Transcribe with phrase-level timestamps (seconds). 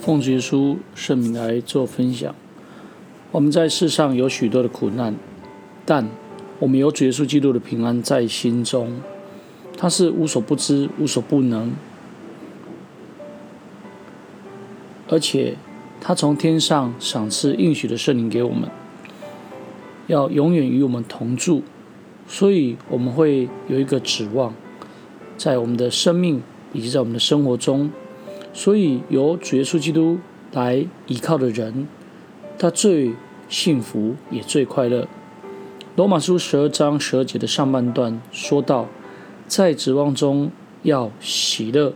[0.00, 2.34] 奉主耶稣圣名来做分享。
[3.30, 5.14] 我们在世上有许多的苦难，
[5.84, 6.08] 但
[6.58, 9.00] 我们有主耶稣基督的平安在心中。
[9.76, 11.72] 他是无所不知、无所不能，
[15.08, 15.56] 而且
[16.00, 18.68] 他从天上赏赐应许的圣灵给我们，
[20.06, 21.62] 要永远与我们同住。
[22.26, 24.54] 所以我们会有一个指望，
[25.36, 26.42] 在我们的生命
[26.72, 27.90] 以及在我们的生活中。
[28.52, 30.18] 所以由主耶稣基督
[30.52, 31.86] 来依靠的人，
[32.58, 33.12] 他最
[33.48, 35.08] 幸福也最快乐。
[35.96, 38.86] 罗马书十二章十二节的上半段说到，
[39.46, 40.50] 在指望中
[40.82, 41.92] 要喜乐。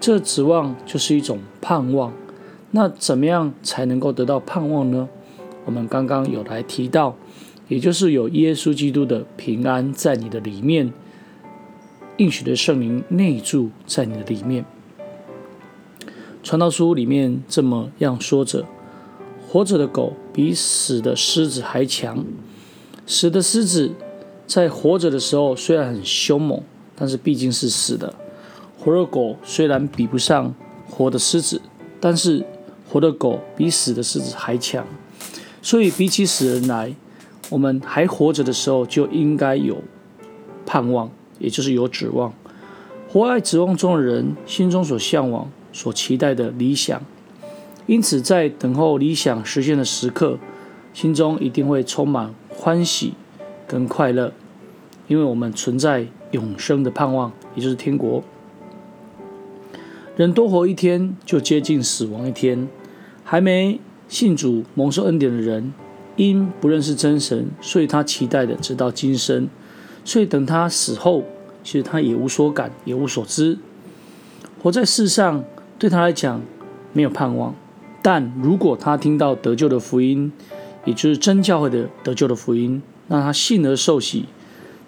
[0.00, 2.12] 这指望就是一种盼望。
[2.70, 5.08] 那怎么样才能够得到盼望呢？
[5.64, 7.16] 我们刚刚有来提到。
[7.68, 10.92] 也就是有耶稣基督的平安在你的里面，
[12.16, 14.64] 应许的圣灵内住在你的里面。
[16.46, 18.64] 传道书里面这么样说着：
[19.48, 22.24] 活着的狗比死的狮子还强。
[23.04, 23.90] 死的狮子
[24.46, 26.62] 在活着的时候虽然很凶猛，
[26.94, 28.14] 但是毕竟是死的；
[28.78, 30.54] 活的狗虽然比不上
[30.88, 31.60] 活的狮子，
[31.98, 32.46] 但是
[32.88, 34.86] 活的狗比死的狮子还强。
[35.60, 36.94] 所以比起死人来，
[37.50, 39.82] 我们还活着的时候，就应该有
[40.64, 42.32] 盼望，也就是有指望。
[43.08, 47.02] 活在指望中的人，心中所向往、所期待的理想，
[47.84, 50.38] 因此在等候理想实现的时刻，
[50.94, 53.12] 心中一定会充满欢喜
[53.68, 54.32] 跟快乐，
[55.06, 58.24] 因为我们存在永生的盼望，也就是天国。
[60.16, 62.66] 人多活一天，就接近死亡一天。
[63.22, 65.74] 还没信主蒙受恩典的人，
[66.16, 69.48] 因不认识真神，所以他期待的直到今生，
[70.06, 71.24] 所以等他死后，
[71.62, 73.58] 其实他也无所感，也无所知。
[74.62, 75.44] 活在世上
[75.78, 76.40] 对他来讲
[76.92, 77.54] 没有盼望，
[78.02, 80.32] 但如果他听到得救的福音，
[80.84, 84.26] 也就是真教会的得救的福音，那他信而受洗，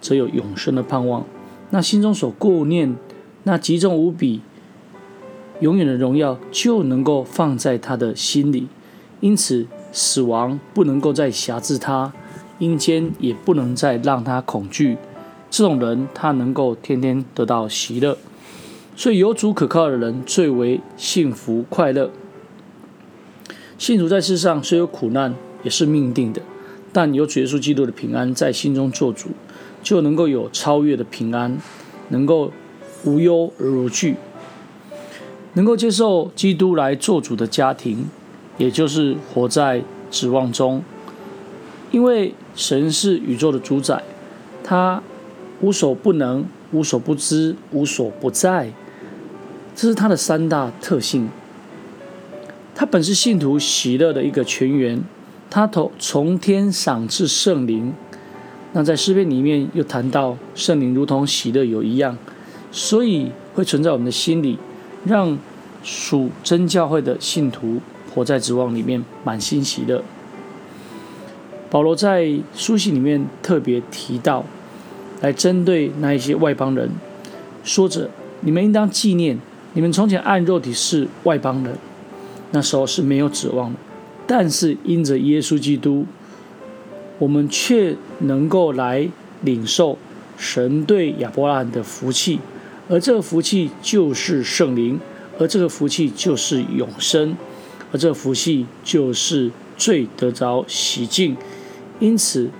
[0.00, 1.24] 则有永生的盼望。
[1.70, 2.96] 那心中所顾念
[3.44, 4.40] 那极重无比、
[5.60, 8.68] 永远的荣耀，就能够放在他的心里。
[9.20, 9.66] 因此。
[9.90, 12.12] 死亡不能够再辖制他，
[12.58, 14.98] 阴间也不能再让他恐惧。
[15.48, 18.18] 这种人，他能够天天得到喜乐。
[18.98, 22.10] 所以有主可靠的人最为幸福快乐。
[23.78, 25.32] 信主在世上虽有苦难，
[25.62, 26.42] 也是命定的，
[26.92, 29.28] 但有主耶稣基督的平安在心中做主，
[29.84, 31.56] 就能够有超越的平安，
[32.08, 32.50] 能够
[33.04, 34.16] 无忧而无惧，
[35.52, 38.04] 能够接受基督来做主的家庭。
[38.56, 40.82] 也就是活在指望中，
[41.92, 44.02] 因为神是宇宙的主宰，
[44.64, 45.00] 他
[45.60, 48.72] 无所不能、无所不知、无所不在，
[49.78, 51.28] 这是他的三大特性。
[52.74, 55.00] 他本是信徒喜乐的一个泉源，
[55.48, 57.94] 他从从天赏赐圣灵。
[58.72, 62.18] 那在诗篇里面又谈到圣灵如同喜乐油一样，
[62.72, 64.58] 所以会存在我们的心里，
[65.04, 65.38] 让
[65.84, 67.80] 属真教会的信徒。
[68.12, 70.02] 活在指望里面，满心喜乐。
[71.70, 74.44] 保罗在书信里面特别提到，
[75.20, 76.90] 来针对那一些外邦人，
[77.62, 78.10] 说着：
[78.40, 79.38] 你们应当纪念，
[79.78, 81.78] 你们从前按肉体是外邦人，
[82.50, 83.78] 那时候是没有指望的，
[84.26, 86.04] 但是因着耶稣基督，
[87.20, 89.08] 我们却能够来
[89.42, 89.96] 领受
[90.36, 92.40] 神对亚伯拉罕的福气，
[92.88, 94.98] 而这个福气就是圣灵，
[95.38, 97.36] 而这个福气就是永生。
[97.92, 101.36] 而这个福气就是罪得着洗净，
[102.00, 102.50] 因此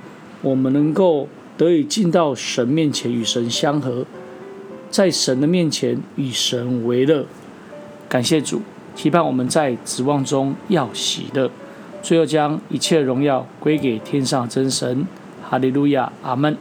[0.41, 4.07] 我们能够得以进到神面前与神相合，
[4.91, 7.25] 在神的面前与神为乐。
[8.09, 8.63] 感谢主，
[8.95, 11.51] 期盼我们在指望中要喜乐，
[12.03, 15.07] 最后将一切荣耀归给天上真神。
[15.49, 16.57] 哈利路亚，阿门。